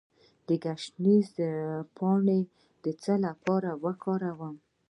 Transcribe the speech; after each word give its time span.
د 0.47 0.49
ګشنیز 0.63 1.29
پاڼې 1.95 2.39
د 2.83 2.85
څه 3.01 3.13
لپاره 3.25 3.69
وکاروم؟ 3.83 4.55